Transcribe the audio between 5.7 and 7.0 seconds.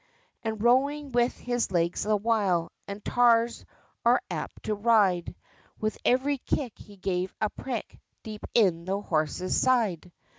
With every kick he